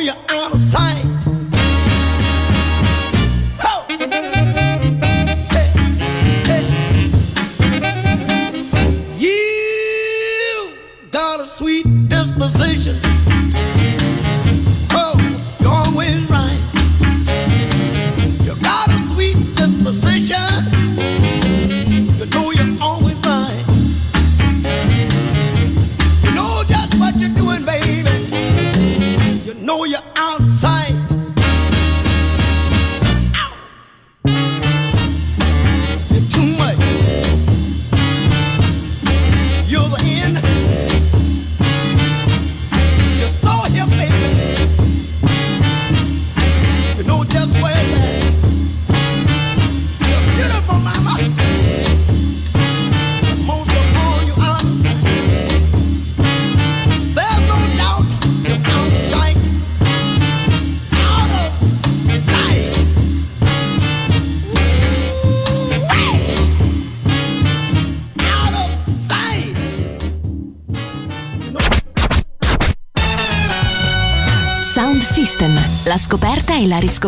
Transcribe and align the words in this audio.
you're 0.00 0.14
out 0.28 0.59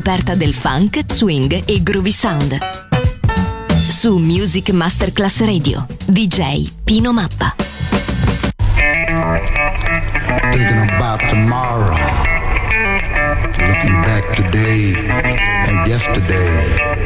scoperta 0.02 0.34
del 0.34 0.52
funk, 0.52 0.98
swing 1.06 1.62
e 1.64 1.80
groovy 1.80 2.10
sound. 2.10 2.58
Su 3.70 4.16
Music 4.16 4.70
Masterclass 4.70 5.44
Radio, 5.44 5.86
DJ 6.06 6.68
Pino 6.82 7.12
Mappa. 7.12 7.54
Thinking 10.50 10.90
about 10.90 11.20
tomorrow, 11.28 11.96
looking 13.58 14.00
back 14.02 14.34
today 14.34 14.96
and 15.68 15.86
yesterday. 15.86 17.01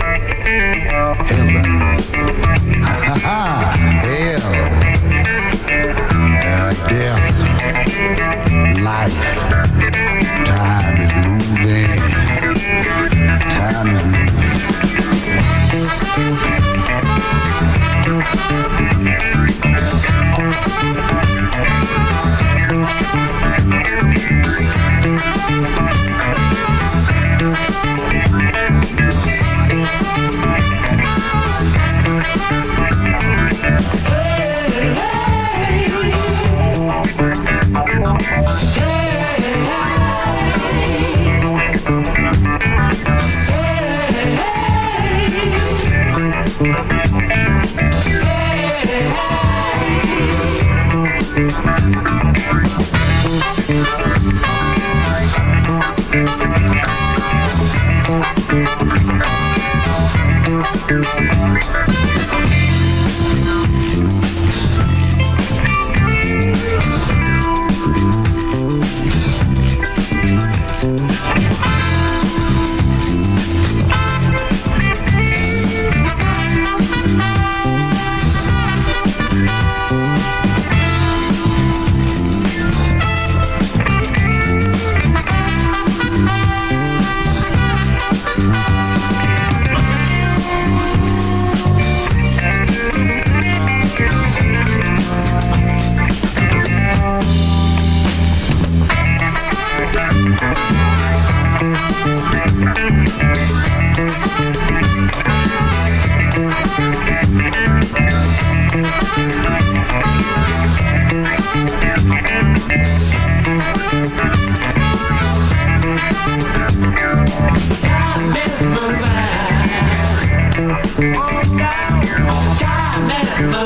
Christmas. 123.36 123.65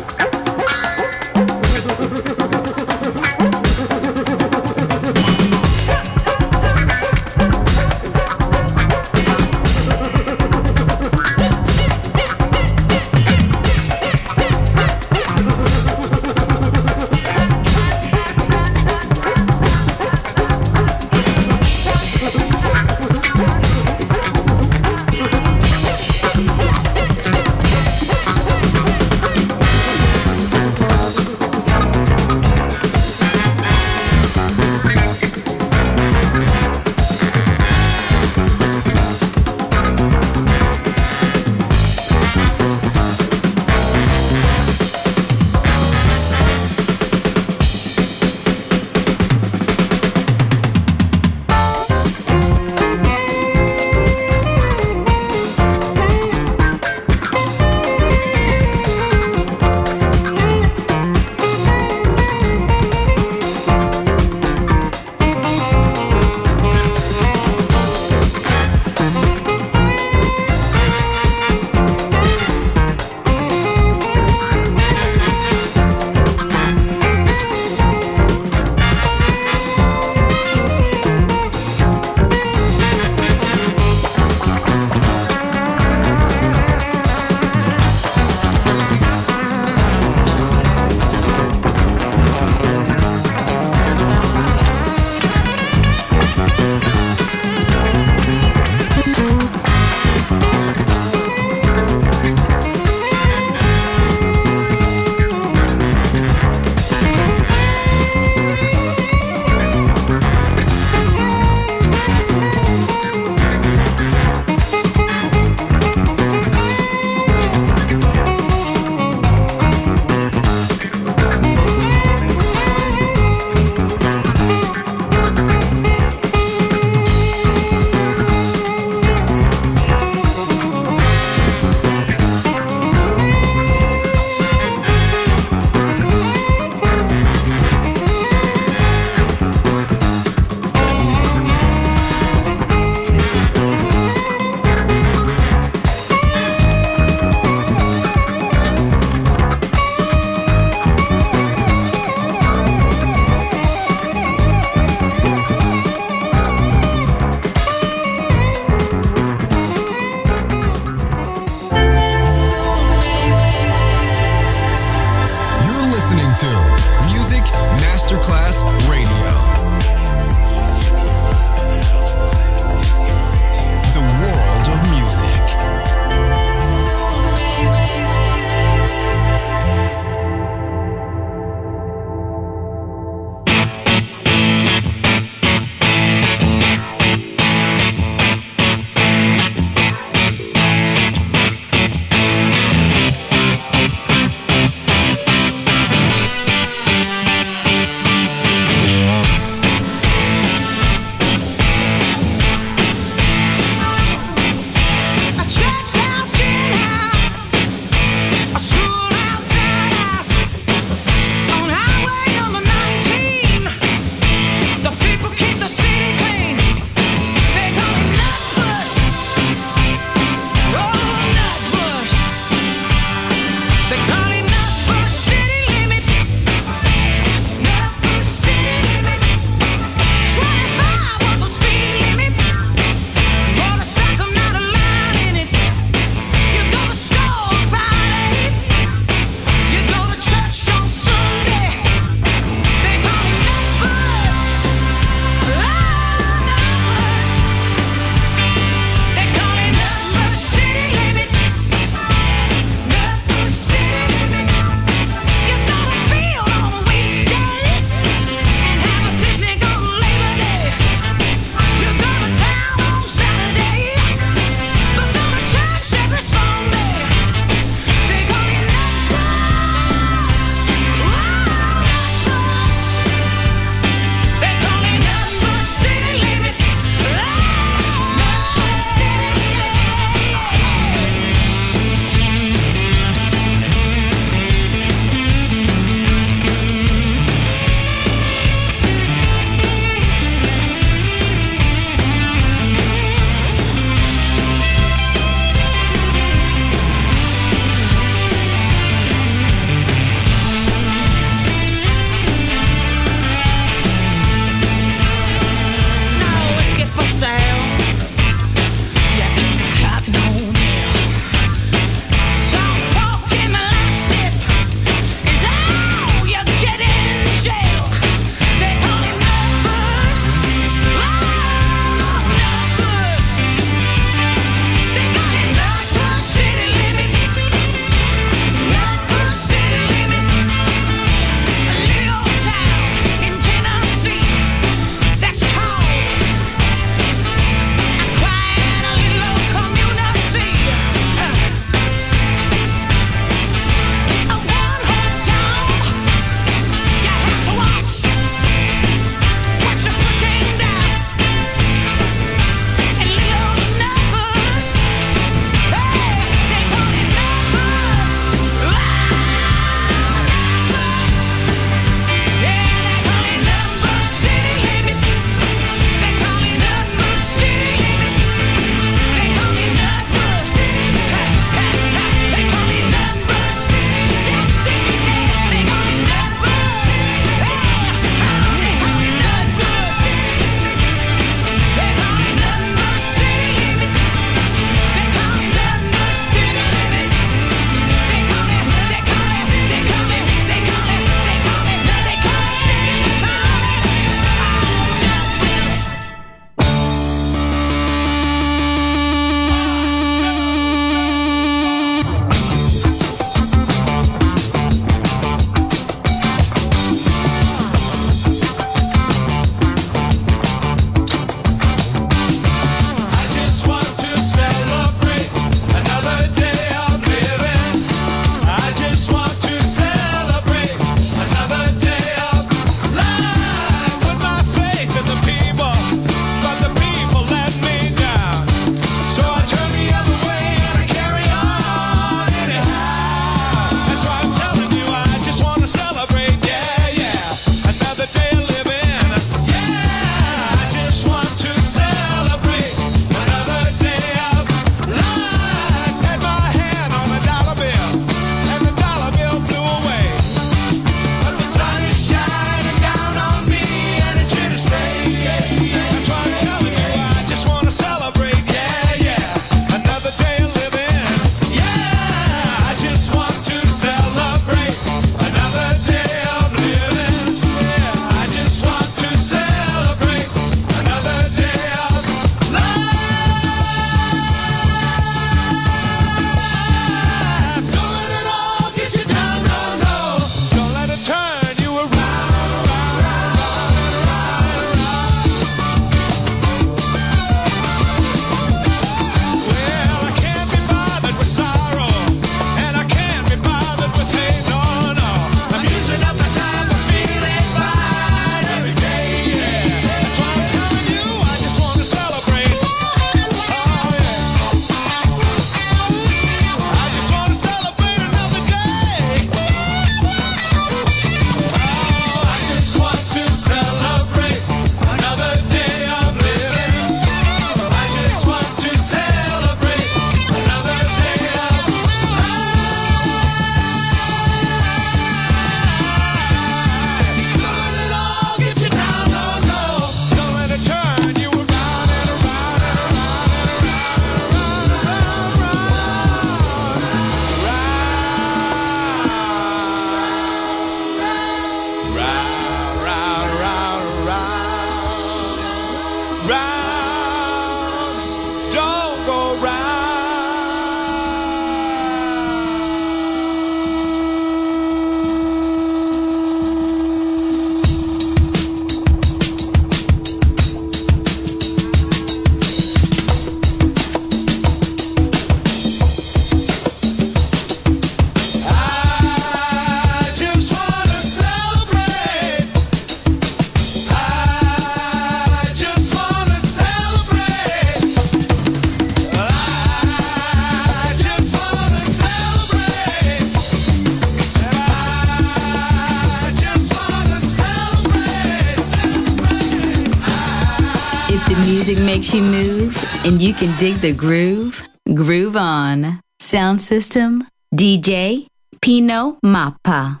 The 593.86 593.92
groove, 593.92 594.68
groove 594.94 595.36
on. 595.36 596.00
Sound 596.18 596.60
system, 596.60 597.24
DJ 597.54 598.26
Pino 598.60 599.16
Mappa. 599.24 600.00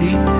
Dee 0.00 0.32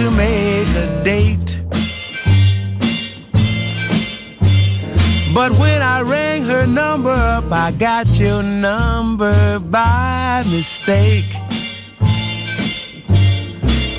to 0.00 0.10
make 0.10 0.68
a 0.76 1.02
date. 1.04 1.60
But 5.34 5.52
when 5.60 5.82
I 5.82 6.00
rang 6.00 6.44
her 6.44 6.66
number 6.66 7.10
up, 7.10 7.52
I 7.52 7.70
got 7.72 8.18
your 8.18 8.42
number 8.42 9.58
by 9.58 10.42
mistake. 10.46 11.30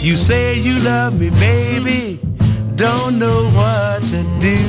You 0.02 0.16
say 0.16 0.58
you 0.60 0.80
love 0.80 1.20
me, 1.20 1.30
baby, 1.30 2.20
don't 2.76 3.20
know 3.20 3.41
what 3.52 4.02
to 4.14 4.22
do. 4.39 4.60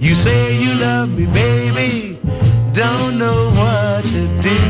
You 0.00 0.14
say 0.16 0.60
you 0.60 0.74
love 0.80 1.16
me, 1.16 1.26
baby, 1.26 2.18
don't 2.72 3.16
know 3.16 3.50
what 3.60 4.04
to 4.06 4.40
do. 4.40 4.67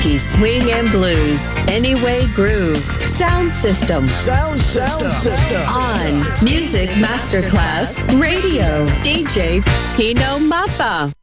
Funky 0.00 0.16
swing 0.16 0.72
and 0.72 0.88
blues. 0.88 1.46
Anyway 1.68 2.26
groove. 2.34 2.78
Sound 3.12 3.52
system. 3.52 4.08
Sound 4.08 4.58
system. 4.58 5.12
system. 5.12 5.60
On 5.68 6.42
Music 6.42 6.88
Masterclass 7.02 7.98
Radio. 8.18 8.86
DJ 9.02 9.62
Pino 9.96 10.38
Mappa. 10.38 11.19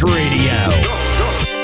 Radio. 0.00 0.21